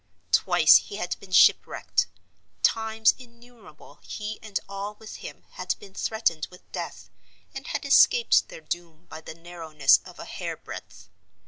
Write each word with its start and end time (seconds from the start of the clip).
Twice 0.31 0.77
he 0.77 0.95
had 0.95 1.15
been 1.19 1.31
shipwrecked. 1.31 2.07
Times 2.63 3.13
innumerable 3.19 3.99
he 4.01 4.39
and 4.41 4.59
all 4.67 4.95
with 4.95 5.17
him 5.17 5.45
had 5.51 5.75
been 5.77 5.93
threatened 5.93 6.47
with 6.49 6.71
death, 6.71 7.11
and 7.53 7.67
had 7.67 7.85
escaped 7.85 8.47
their 8.49 8.61
doom 8.61 9.05
by 9.05 9.21
the 9.21 9.35
narrowness 9.35 9.99
of 10.03 10.17
a 10.17 10.25
hair 10.25 10.57
breadth. 10.57 11.07